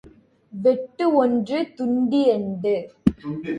[0.53, 2.75] வெட்டு ஒன்று துண்டிரண்டு.